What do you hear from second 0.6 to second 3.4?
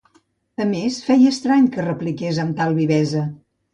A més, feia estrany que repliqués amb tal vivesa.